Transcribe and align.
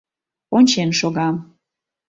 Ончен 0.57 0.89
шога. 0.99 1.29